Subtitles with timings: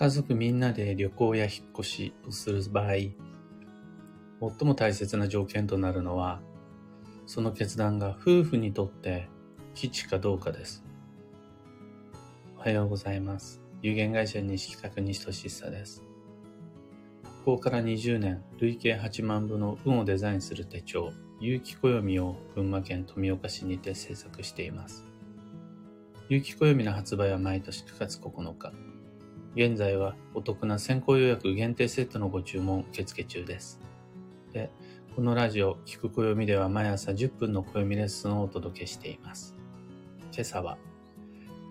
[0.00, 3.12] 家族みんなで旅行や引っ越しをする場合、最
[4.62, 6.40] も大切な条件となるのは、
[7.26, 9.28] その決断が夫婦にとって
[9.74, 10.82] 基地かどうかです。
[12.56, 13.60] おはようございます。
[13.82, 16.02] 有限会社西企画西俊久です。
[17.44, 25.04] ここから20年、累計8万部の運をデザインする手帳、有機暦を群馬県富岡市にて制作しています。
[26.30, 28.89] 有機暦の発売は毎年9月9日。
[29.56, 33.80] 現在はお得な先行予約限定セットのご注文受付中です。
[34.52, 34.70] で、
[35.16, 39.56] このラジオ、聞く暦では毎朝10分の暦レッスンをお届けしています。
[40.32, 40.78] 今朝は、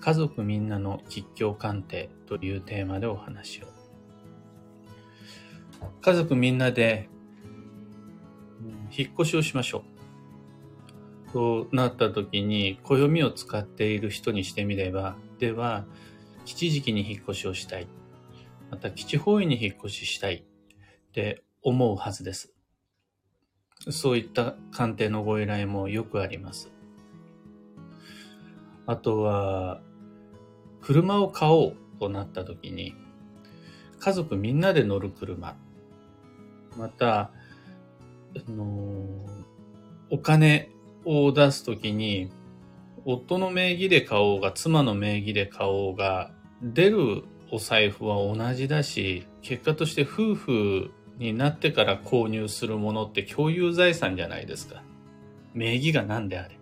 [0.02, 3.68] 家族みんなの吉祥鑑定というテーマでお話を。
[6.02, 7.08] 家族みんなで
[8.92, 9.84] 引っ越しをしましょ
[11.30, 11.32] う。
[11.32, 15.86] となった時に、暦を使っている人にしてみれば、では、
[16.50, 17.88] 基地時期に引っ越しをしたい。
[18.72, 22.52] また、基地方位に引っ越ししたいって思うはずです。
[23.92, 26.72] そういった鑑定のご依頼もよくあります。
[28.88, 29.80] あとは、
[30.82, 32.96] 車を買おうとなった時に、
[34.00, 35.56] 家族みんなで乗る車、
[36.76, 37.32] また、あ
[38.50, 39.06] の
[40.10, 40.72] お金
[41.06, 42.32] を出す時に、
[43.06, 54.84] 夫の名義で買おうが、妻の名義で買おうが、出るお財布は同じだし、結果として夫婦になってから購入するものって共有財産じゃないですか。
[55.54, 56.60] 名義が何であれ。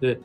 [0.00, 0.20] で、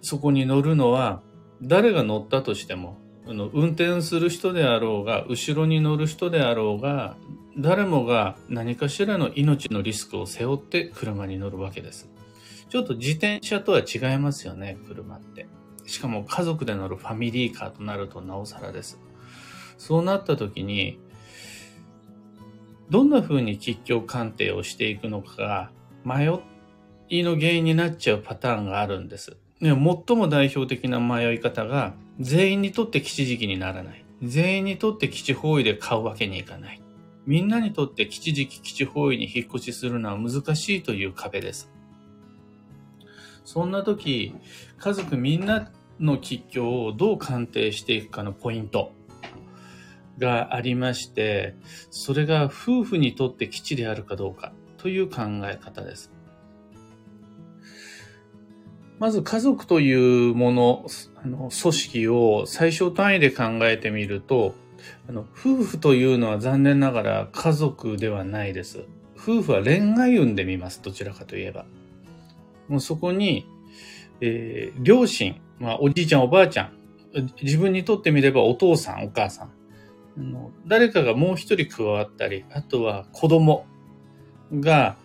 [0.00, 1.22] そこに乗るのは、
[1.62, 7.16] 誰が乗ったとしても、あの運転する人であろうが、後ろに乗る人であろうが、
[7.58, 12.10] 誰もが何かしらの命のリスクを背負って車に乗るわけです。
[12.68, 15.46] ちょっと自転車とは違いますよね、車って。
[15.90, 19.00] しかも家族で乗るファミリーカーとなるとなおさらです。
[19.76, 21.00] そうなった時に、
[22.90, 25.70] どんな風に吉祥鑑定をしていくのかが
[26.04, 26.32] 迷
[27.08, 29.36] いの原因になっちゃうパターンがあるんです。
[29.60, 34.04] 最も代表的な迷い方が全員にとって基地時期にならない。
[34.22, 36.80] 全員にとって基地方位で買うわけにいかない。
[37.26, 41.70] みんなにとって基地時期基地方位に引っ越しするのは難しいという壁です。
[43.44, 44.34] そんな時、
[44.78, 48.92] 家族みんなの吉祥をどう鑑定していくかのポイント。
[50.20, 51.56] がありまして、
[51.90, 56.12] それが夫婦にとって基地であるかどうかという考え方です。
[59.00, 60.86] まず家族というもの、
[61.24, 64.54] あの組織を最小単位で考えてみると、
[65.08, 68.84] あの夫婦というのは残念ながら家族ではないです。
[69.16, 70.82] 夫婦は恋愛運で見ます。
[70.82, 71.64] どちらかといえば。
[72.68, 73.46] もうそこに、
[74.20, 76.72] えー、両親、まあ、おじいちゃんおばあちゃん、
[77.42, 79.52] 自分にとってみればお父さんお母さん、
[80.16, 83.66] の誰かがもう一人加わったり、あとは子供
[84.52, 84.96] が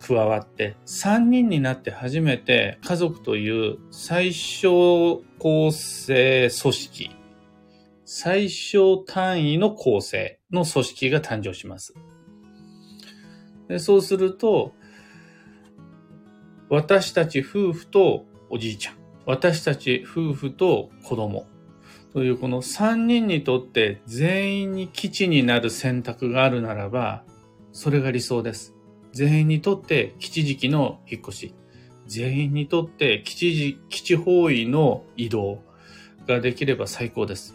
[0.00, 7.10] 加わって、三人になって初めて家族という最小構成組織、
[8.04, 11.94] 最小単位の構成の組織が誕生します。
[13.68, 14.72] でそうすると、
[16.70, 18.94] 私たち夫婦とおじいちゃん、
[19.28, 21.46] 私たち夫婦と子供、
[22.14, 27.24] というこの3人にとって全員に基地になる選択があるならば、
[27.72, 28.74] それが理想です。
[29.12, 31.54] 全員にとって基地時期の引っ越し、
[32.06, 35.58] 全員にとって基地、基地方位の移動
[36.26, 37.54] ができれば最高です。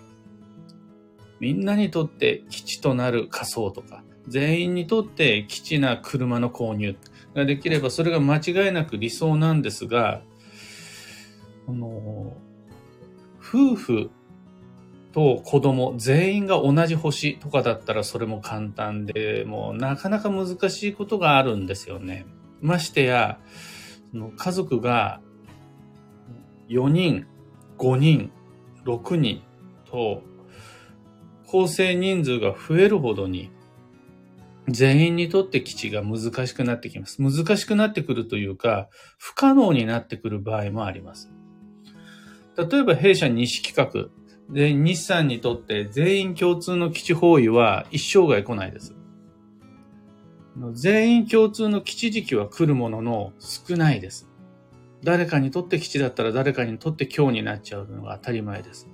[1.40, 6.96] みんなにとって基地となる仮想とか、全員にとって基地な車の購入
[7.34, 10.22] ができればそれが間違いなく理想なんですが、
[11.68, 12.36] あの、
[13.40, 14.12] 夫婦
[15.14, 22.26] と子供全員が同じ星とかだったらそれも簡単で、もうなかなか難しいことがあるんですよね。
[22.62, 23.40] ましてや、
[24.38, 25.22] 家族が
[26.70, 27.28] 4人、
[27.78, 28.32] 5人、
[28.86, 29.42] 6人
[29.86, 30.22] と
[31.48, 33.52] 構成人数が増えるほどに
[34.70, 37.22] 全員にとって基地が難しくなってきます。
[37.22, 38.88] 難しくなってくるというか、
[39.18, 41.33] 不可能になってくる場合もあります。
[42.58, 44.10] 例えば弊社西企画
[44.50, 48.96] で、日産にとって全員共通の基地方位は一生涯来ないです。
[50.74, 54.30] 全員共通の基地時期は来るものの少ないです。
[55.04, 58.88] 誰かにとって基地だったら誰かにとって今日になっちゃうのが当たり前です。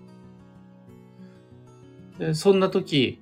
[2.17, 3.21] でそんな時、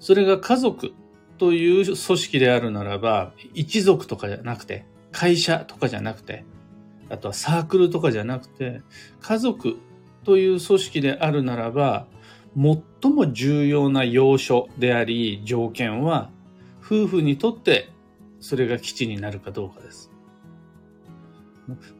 [0.00, 0.92] それが家族
[1.38, 6.44] という組織であるならば、一族とかじゃなくて、会社とかじゃなくて、
[7.08, 8.82] あとはサークルとかじゃなくて、
[9.20, 9.76] 家族
[10.24, 12.06] という組織であるならば、
[12.56, 16.30] 最も重要な要所であり条件は、
[16.84, 17.90] 夫婦にとって
[18.40, 20.10] それが基地になるかどうかです。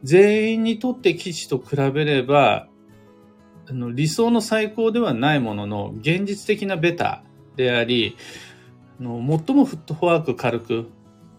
[0.03, 2.67] 全員にとって基地と比べれば、
[3.69, 7.23] あの理想の最高ではないものの、現実的なベタ
[7.57, 8.15] であり、
[8.99, 10.89] あの最もフットワーク軽く、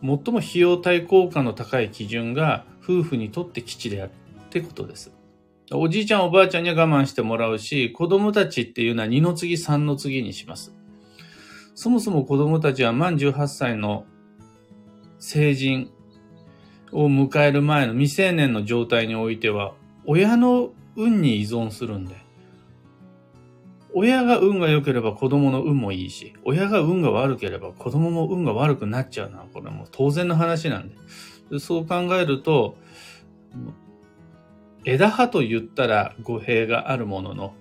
[0.02, 4.12] 最も費用対効果の高い基準が夫婦にとって基地である
[4.46, 5.12] ってことです。
[5.70, 10.74] おじいちゃんおばあちゃんには我慢してもらうし、子供たちっていうのは二の次三の次にします。
[11.74, 14.06] そもそも子供たちは満18歳の
[15.18, 15.90] 成人
[16.90, 19.74] を迎える前の未成年の状態においては、
[20.06, 22.16] 親の運に依存するんで。
[23.94, 30.94] 親が運が良ければ子供の運もいいし、親が運が悪ければ子供も運が悪くなっちゃうのは、これもう当然の話なんで。
[31.58, 32.76] そう考えると、
[34.84, 37.54] 枝葉と言ったら語弊があるものの、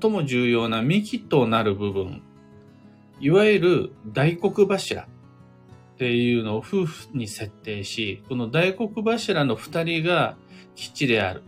[0.00, 2.22] 最も重要な幹となる部分、
[3.20, 5.06] いわゆる大黒柱っ
[5.96, 10.36] ていうのを夫婦に設定し、この大黒柱の二人が
[10.74, 11.42] 基地である。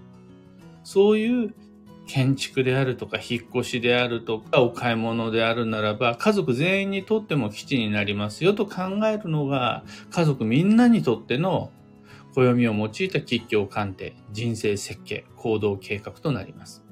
[0.84, 1.54] そういう
[2.06, 11.72] 建築であるとか、引っ越しであるとか、お買い物であるならば、家族全員にとっても基地になりますよと考えるのが、家族みんなにとっての
[12.36, 16.84] 暦を用いた吉祥鑑定、人生設計、行動計画となります。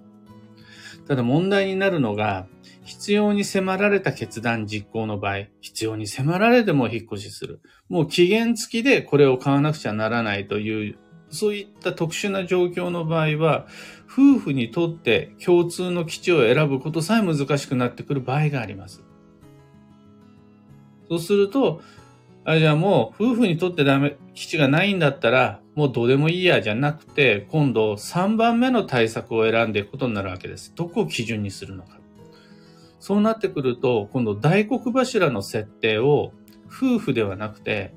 [1.06, 2.46] ただ問題になるのが、
[2.82, 7.61] 必要に迫られた決断実行の場合、必要に迫られても引っ越しする。
[7.88, 10.99] もう期限付きでこれを買わなくちゃならないという、
[11.29, 13.67] そういった特殊な状況の場合は、
[14.06, 19.02] 夫婦にとって共通の基地を選ぶことさえ難しくなってくる場合があります。
[21.08, 21.82] そうすると、
[22.44, 30.73] あ、じゃあもう夫婦にとってダメ、基地がないんだったら、もうどうでもいいやじゃなくて、今度3番目の対策を選んでいくことになるわけです。
[30.75, 31.99] どこを基準にするのか。
[33.00, 36.32] そうなってくると、今度大黒柱の設定を
[36.67, 37.94] 夫婦ではなくて、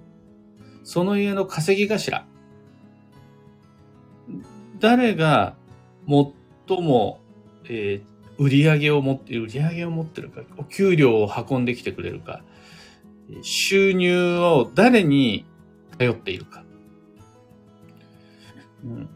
[0.83, 2.25] その家の稼ぎ頭。
[4.79, 5.55] 誰が
[6.07, 7.19] 最も、
[7.65, 12.43] えー、売り上げを持って、売り上げを持ってるか、お給料を運んできてくれるか、
[13.41, 15.45] 収入を誰に
[15.97, 16.63] 頼っているか。
[18.83, 19.09] うん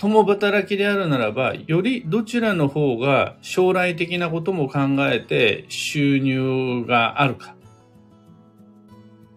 [0.00, 7.54] 共働きであるならば、よりどちらの方が将来的なことも考えて収入があるか。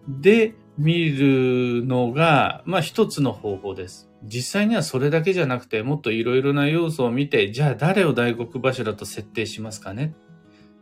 [0.08, 4.08] で、見るのが、まあ一つの方法です。
[4.22, 10.14] 実際にはそれだけじゃなくて、もっといろいろな要素を見て、じゃあ誰を大黒柱と設定しますかね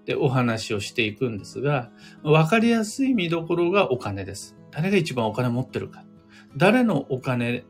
[0.03, 1.91] ってお話をしていくんですが、
[2.23, 4.57] わかりやすい見どころがお金です。
[4.71, 6.05] 誰が一番お金持ってるか。
[6.57, 7.65] 誰のお金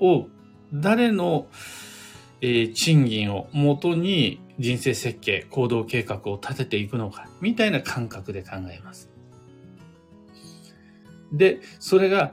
[0.00, 0.26] を
[0.74, 1.46] 誰の、
[2.40, 9.10] え、賃金をもとに人生設計、行動計画を立てていくのか、みたいな感覚で考えます。
[11.32, 12.32] で、それが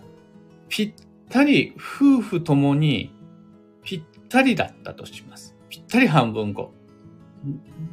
[0.70, 0.94] ぴっ
[1.30, 3.14] たり夫婦ともに
[3.84, 5.56] ぴったりだったとします。
[5.70, 6.74] ぴったり半分後。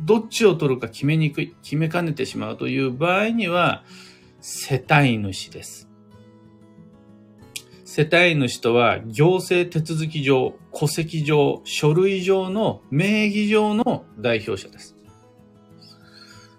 [0.09, 3.85] どっちを取るか決めにくい、決めかねてしまうという場合には、
[4.41, 5.87] 世帯主です。
[7.85, 14.97] 世帯主とは行政手続き上、戸籍上、書類上の名義上の代表者です。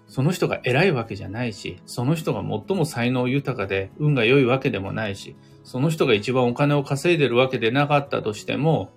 [0.06, 8.92] その人が偉いわけじゃないし、その人が最も才能豊かで運が良いわけでもないし、その人が一番お金を稼いでるわけでなかったとしても、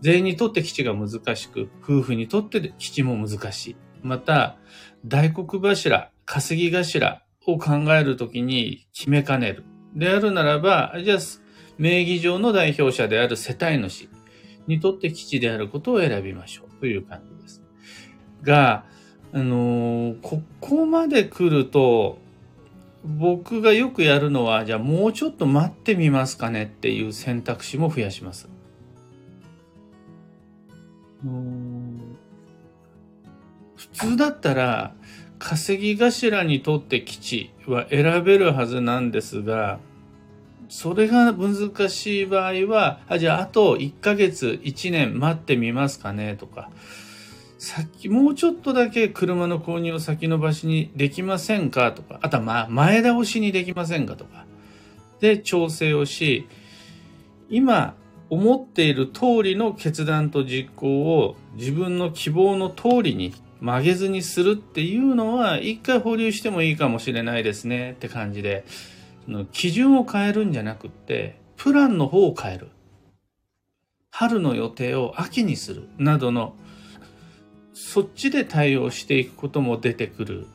[0.00, 3.76] 全員にとって基地が難しく、夫婦にとって基地も難しい。
[4.02, 4.56] また、
[5.04, 9.64] 大黒柱、稼ぎ頭を考えるときに決めかねる。
[9.94, 11.18] であるならば、じゃあ、
[11.78, 14.08] 名義上の代表者である世帯主
[14.66, 17.62] にとって基地であることを選びましょうという感じです。
[18.42, 18.84] が、
[19.32, 22.18] あのー、ここまで来ると、
[23.04, 28.48] 僕がよくやるのは、じゃあもうちょっと待ってみますかねっていう選択肢も増やします。
[33.76, 34.94] 普通だったら、
[35.38, 39.78] 稼ぎ頭にとって基地は選べるはずなんですが、
[40.68, 46.70] それが難しい場合は、あ、じゃああと1ヶ月、1年待ってみますかねとか、
[47.58, 54.46] さっきもうちょっとだけ車の購入を先延ばしにできませんかとか、あとは前倒しにできませんかとか、
[55.20, 56.48] で調整をし、
[57.48, 57.94] 今
[58.28, 68.64] 思っている通りの決断と実行を自分の希望の通りに曲げずにするっていうのは一回保留してもいいかもしれないですねって感じで、
[69.52, 72.68] 基準を変えるんじゃなくって、プランの方を変える。
[74.10, 76.54] 春の予定を秋にするなどの
[77.74, 80.46] そっちで対応していくことも出てくる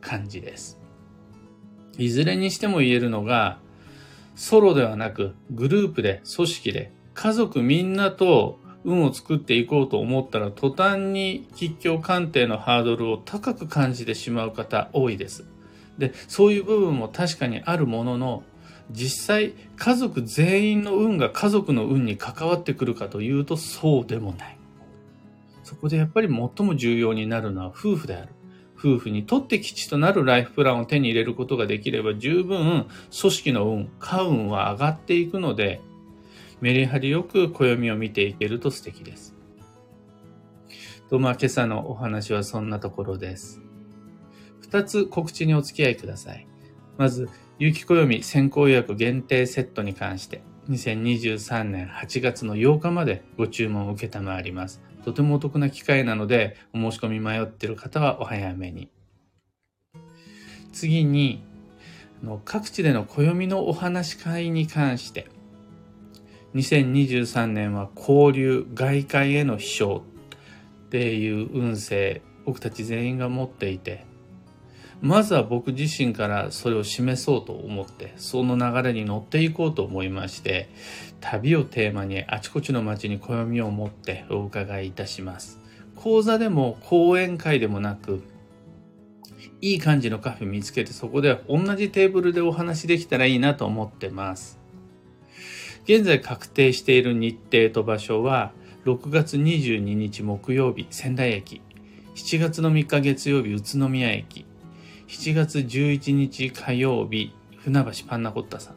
[0.00, 0.78] 感じです。
[1.98, 3.58] いずれにしても言えるのが、
[4.40, 15.44] ソロではなくグループで組織で家族みんなと運を作っていこうと思ったら途端に吉祥鑑定のハードルを高く感じてしまう方多いです。
[15.98, 18.42] で、そういう部分も確かにあるものの、
[18.90, 24.56] 実際家族全員の運が家族の運に関わってくるかというとそうでもない。
[25.64, 28.32] そこでやっぱり最も重要になるのは夫婦である。
[28.80, 32.86] 夫婦にとって基地となるライフプランを手に入れることができれば十分
[33.20, 35.82] 組織の運、家運は上がっていくので、
[36.62, 39.34] メリハリよく暦を見ていけると素敵です。
[41.10, 43.60] と、まあ今朝のお話はそんなところです。
[44.60, 46.46] 二つ告知にお付き合いください。
[46.96, 54.80] まず、有機暦先行予約限定セットに関して、2023年8月の8日までご注文を受けたまわります。
[55.04, 58.88] とてもお得な機会なので、お申し込み迷っている方はお早めに。
[60.72, 61.42] 次に、
[62.44, 65.28] 各地での暦のお話し会に関して、
[66.54, 70.04] 2023年は交流、外界への秘書
[70.86, 74.04] っていう運勢、僕たち全員が持っていて、
[75.00, 80.68] まずは僕自身からそれを示そうと思って、その流れに乗っていこうと思いまして、
[81.20, 85.58] 旅をテーマにあちこちの街に暦を持ってお伺いいたします。
[85.96, 88.22] 講座でも講演会でもなく、
[89.62, 94.58] いい感じのカフェ見つけてそこで同じテーブルでお話できたらいいなと思ってます。
[95.84, 98.52] 現在確定している日程と場所は
[98.84, 101.62] 6月22日木曜日仙台駅、
[102.14, 104.46] 7月の3日月曜日宇都宮駅、
[105.10, 108.74] 7月11日火曜日船橋パンナコッタさ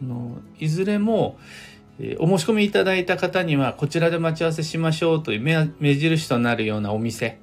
[0.00, 1.36] ん、のいずれも、
[1.98, 7.40] えー、お申し込みいただいた方にはこちらで待ち合わせしましょうという目目印となるようなお店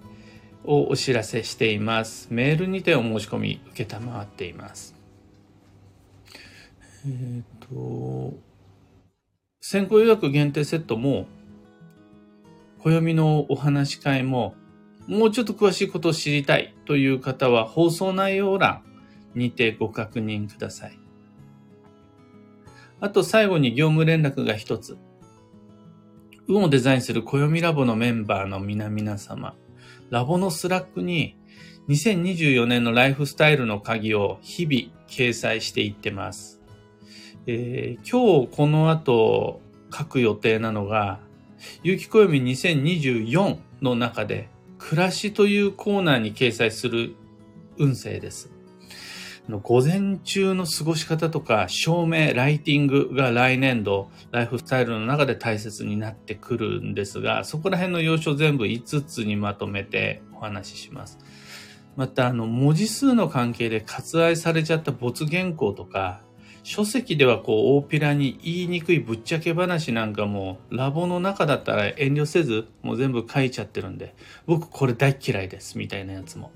[0.64, 2.30] をお知らせしています。
[2.32, 4.96] メールにてお申し込み受けたまわっています。
[7.06, 8.34] えっ、ー、と、
[9.60, 11.28] 先行予約限定セットも、
[12.80, 14.56] 暦のお話し会も、
[15.08, 18.82] もうちょっと詳しいことを知りたいという方は放送内容欄
[19.36, 21.00] にてご確認ください。
[23.00, 24.98] あと最後に業務連絡が一つ。
[26.48, 29.56] 運をデザインする暦ラボのメンバーの皆々様、
[30.10, 31.38] ラボのスラックに
[31.90, 36.62] 2024年のライフスタイルの鍵を日々掲載していってます。
[37.48, 39.62] えー、今日この後
[39.94, 41.20] 書く予定なのが、
[41.84, 44.50] 有機暦2024の中で
[44.88, 47.16] 暮らしというコーナーに掲載する
[47.80, 48.52] 運勢です。
[49.64, 61.18] 午前中の過ごし方とか照明、ライティングが来年度ライフスタイルの中で大切になってくるんですが、そこら辺の要所全部5つにまとめてお話しします。
[61.96, 66.22] また、あの、文字数の関係で割愛されちゃった没原稿とか、
[66.68, 74.16] 書籍ではこう大っぴらに言いにくいぶっちゃけ話なんかもラボの中だったら遠慮せずもう全部書いちゃってるんで
[74.48, 76.52] 僕これ大嫌いですみたいなやつも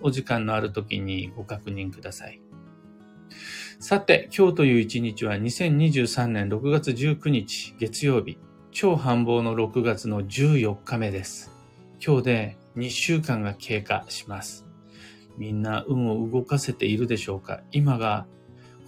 [0.00, 2.40] お時間のある時にご確認ください。
[3.78, 8.38] さて、今日という一日は2023年6月19日月曜日、
[8.70, 11.52] 超繁忙の6月の14日目です。
[12.04, 14.66] 今日で2週間が経過します。
[15.36, 17.60] みんな運を動かせているでしょうか？
[17.72, 18.26] 今が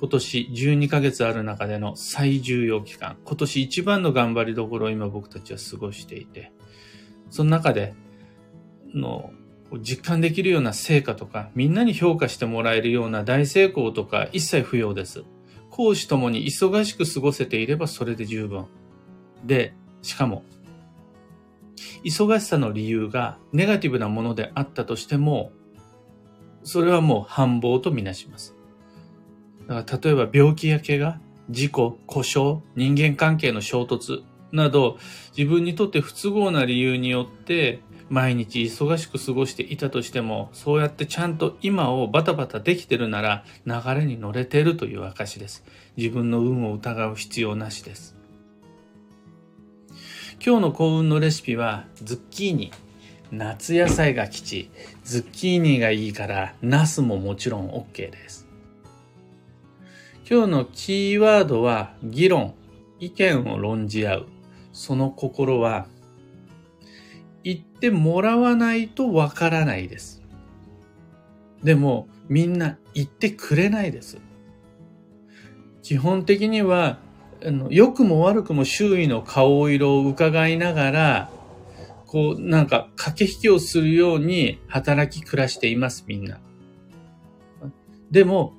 [0.01, 6.53] 今年12ヶ月ある中での最重要期間、今年一番の頑張りどころを今僕たちは過ごしていて、
[7.31, 7.95] その中で
[8.95, 9.33] の
[9.81, 15.25] 実感できるような成果とか、みんなに評価してもらえるような大成功とか一切不要です。
[15.71, 18.67] 講師ともに忙しく過ごせていればそれで十分。
[19.45, 20.45] で、しかも、
[22.05, 25.53] 忙しさの理由がネガティブなものであったとしても、
[26.63, 28.55] それはもう繁忙とみなします。
[29.69, 34.99] だから例えば病気や怪我、事故、故障、人間関係の衝突など、
[35.37, 45.65] 自分にとって不都合な理由によって毎日忙しく過ごしていたとしても、そうやってちゃんと今をバタバタできてるなら、流れに乗れてるという証です。
[45.97, 48.17] 自分の運を疑う必要なしです。
[50.45, 52.73] 今日の幸運のレシピは、ズッキーニ。
[53.33, 54.71] 夏野菜が吉。
[55.03, 58.44] ズッキーニがいいから、ナスももちろん OK です。
[60.27, 62.55] 今日のキーワードは、議論。
[62.99, 64.27] 意見を論じ合う。
[64.73, 65.87] その心は、
[67.43, 70.23] 言ってもらわないとわからないです。
[71.63, 74.19] でもみんな言ってくれないです。
[75.83, 76.99] 基本的には、
[77.69, 81.31] 良くも悪くも周囲の顔色を伺いながら、
[82.07, 86.41] こう、なんか駆け引きをするように働き暮らしています、みんな。
[88.11, 88.55] でも、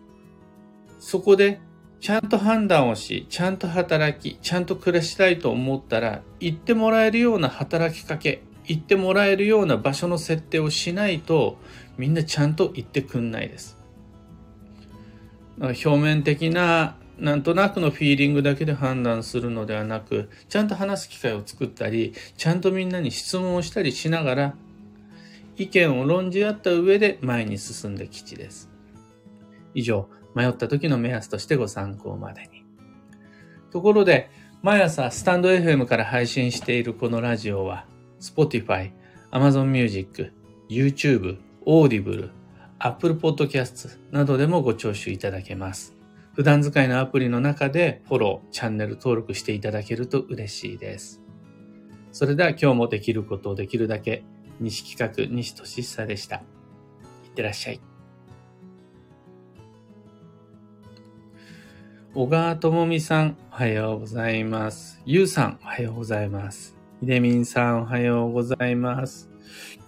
[1.05, 1.59] そこで
[2.01, 11.59] ちゃんと判断をし、ちゃんと働き、ちゃんと暮らしたいと思ったら、行ってもらえるような働きかけ、行ってもらえるような場所の設定をしないと、
[11.99, 13.77] みんなちゃんと行ってくんないです。
[15.59, 24.55] 表面的ななんとなくのフィーリングだけで判断するのではなく、ちゃんと話す機会を作ったり、ちゃんとみんなに質問をしたりしながら、
[25.55, 28.71] 意見を論じ合った上で前に進んで吉です。
[29.75, 32.65] 以上、迷った時の目安としてご参考までに。
[33.71, 34.29] ところで、
[34.61, 37.85] 毎朝スタンド FM から配信しているこのラジオは、
[38.19, 38.91] Spotify、
[39.31, 40.31] Amazon Music、
[40.69, 42.29] YouTube、Audible、
[42.79, 45.95] Apple Podcast などでもご聴取いただけます。
[46.33, 51.21] 普段使いのアプリの中でフォロー、チャンネル登録していただけると嬉しいです。
[52.11, 54.23] それでは今日もできることをできるだけ、
[54.59, 56.37] 西企画、西俊久でした。
[56.37, 56.39] い
[57.27, 57.94] ってらっしゃい。
[62.17, 65.01] 小川智美さん、おはようございます。
[65.05, 66.77] ゆうさん、おはようございます。
[67.01, 69.29] ひでみんさん、おはようございます。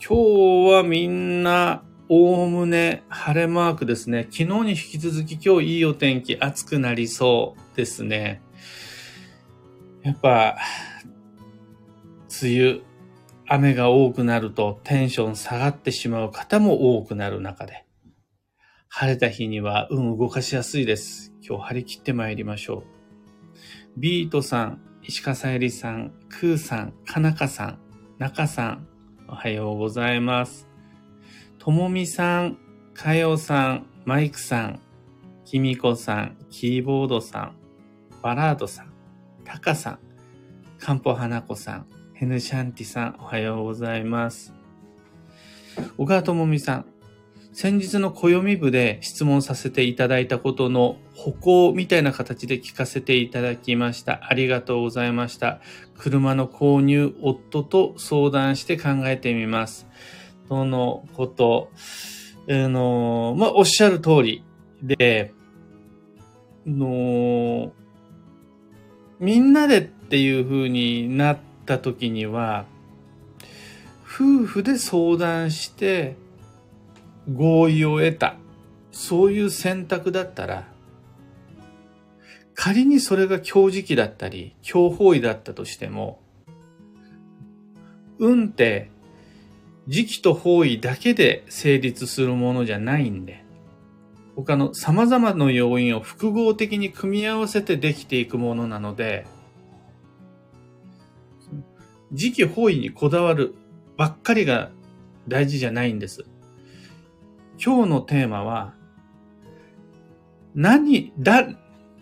[0.06, 4.28] 今日はみんなおおむね晴れマークですね。
[4.30, 8.42] 昨日に引き続き今日いいお天気、暑くなりそうですね。
[10.02, 10.58] やっぱ、
[12.44, 12.82] 梅雨、
[13.48, 17.86] 雨が多くなるとテンション下がってしまう方も多くなる中で、
[19.00, 21.32] 晴れた日には運動かしやすいです。
[21.48, 22.84] 今日張り切って参りましょう。
[23.96, 27.80] ビートさん、石川さゆりさん、クーさん、かなかさん、
[28.18, 28.88] 中さん、
[29.28, 30.68] おはようございます。
[31.60, 32.58] ともみさん、
[32.96, 34.82] かよさん、マイクさん、
[35.46, 37.56] きみこさん、キーボードさん、
[38.24, 38.92] バラードさん、
[39.46, 40.00] タカさん、
[40.80, 41.86] かんぽはなこさん、
[42.16, 44.56] ヘヌシャンティさん、おはようございます。
[46.00, 46.97] 小川ともみさん、
[47.60, 54.28] 先日の暦部で質問させていただいたことの歩行みたいな形で聞かせていただきました。
[54.30, 55.60] ありがとうございました。
[55.98, 59.88] 車の購入、夫と相談して考えてみます。
[60.48, 61.72] とのこと、
[62.48, 64.44] あの、まあ、おっしゃる通り
[64.84, 65.34] で、
[66.68, 67.74] の、
[69.20, 72.66] みんなでっていう風になった時には、
[74.04, 76.18] 夫婦で相談して
[77.32, 78.36] 合意を得た。
[78.92, 80.68] そういう選択だったら、
[82.54, 86.20] 仮にそれが強磁気だったり、強方位だったとしても、
[88.20, 88.90] 運って
[89.88, 93.46] 時期と方位だけで成立するものじゃないんで、
[94.36, 99.26] 他の様々な要因を複合的に組み合わせてできていくものなので、
[102.12, 103.54] 時期方位にこだわる
[103.98, 104.72] ばっかりが
[105.28, 106.26] 大事じゃないんです。
[107.64, 108.74] 今日のテーマは、
[110.56, 111.48] 何、だ、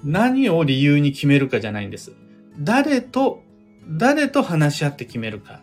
[0.03, 2.13] 何を理由に決めるかじゃないんです。
[2.59, 3.41] 誰と、
[3.87, 5.61] 誰と話し合って決めるか。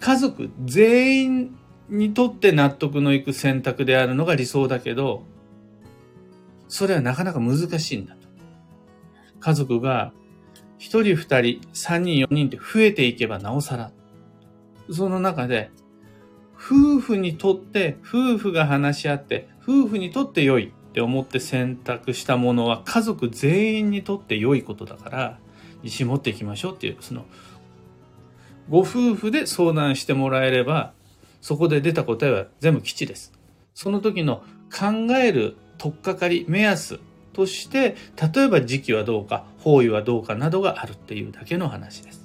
[0.00, 1.56] 家族全員
[1.88, 5.24] にとって納得のいく選択であるのが理想だけど、
[6.68, 8.28] それはなかなか難しいんだと。
[9.40, 10.12] 家族が
[10.78, 13.92] 一人二人、三人四人って増えていけばなおさら。
[14.90, 15.70] その中で、
[16.66, 25.38] 夫婦にとって、夫婦が話し合って、夫婦にとって良いって思って選択したものは家族全員にとって良いことだから、
[25.82, 27.26] 自信持っていきましょうっていう、その
[28.70, 30.94] ご夫婦で相談してもらえれば、
[31.42, 33.34] そこで出た答えは全部基地です。
[33.74, 36.98] その時の考える取っかかり、目安
[37.34, 37.94] として、
[38.34, 42.24] 例えば時期はどうか、方位はどうかなどがあるっていうだけの話です。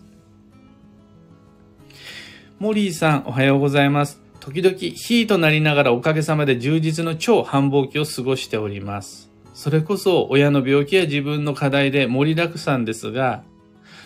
[2.57, 4.28] モリーさん、おはようございます。
[4.39, 9.29] 時々、ヒーとなりながらおかげさまで充実の超繁忙期を過ごしております。
[9.53, 13.43] それこそ親の病気や自分の課題で盛りだくさんですが、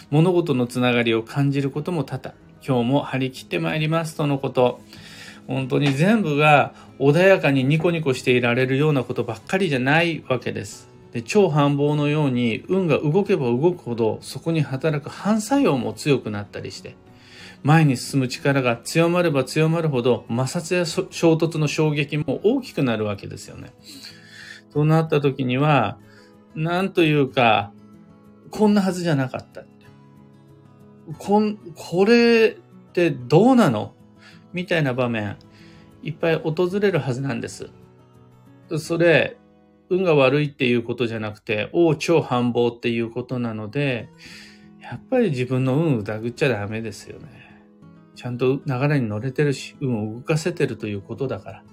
[0.09, 2.33] 物事のつながりを感じることも多々、
[2.65, 4.81] 今日も張り切ってまいりますとのこと。
[5.47, 10.89] 本当に全部が穏やかにニコニコしていられるようなことばっかりじゃないわけです。
[11.11, 16.95] で超繁忙のように運が動けば動くほどそこに働く反作用も強くなったりして
[17.63, 23.73] 前に進む力が強まれば強まるほど摩擦や衝突の衝撃も大きくなるわけですよね。
[24.71, 25.97] となった時には、
[26.55, 27.71] なんというか、
[28.51, 29.63] こんなはずじゃなかった。
[31.17, 33.93] こん、これってどうなの？
[34.51, 35.37] みたいな場面、
[36.01, 37.69] いっぱい訪れるはずなんです。
[38.77, 39.37] それ、
[39.89, 44.09] 運が悪いっていうことじゃなくて、王超繁忙っていうことなので、
[44.81, 47.42] やっぱり自分の運を疑っちゃダメですよね。
[48.15, 51.63] ちゃんと流れに乗れてるし、運を動かせてるということだから、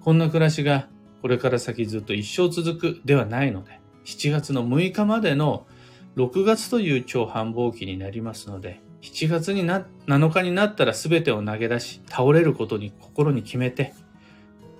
[0.00, 0.88] こんな暮らしが
[1.22, 5.66] これから先ずっと一生続くではないので、7月の6日までの
[6.16, 13.94] 6月という超繁忙期になりますので、7月にな、7日になったら全てを投げ出し、倒れることに心に決めて、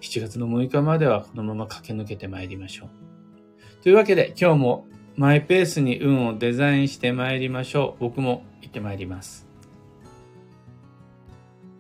[0.01, 3.83] 7月の6日まではこのまま駆け抜けてまいりましょう。
[3.83, 8.01] というわけで今日もマイペースに運をデザインしてまいりましょう。
[8.01, 9.48] 僕も行ってまいります。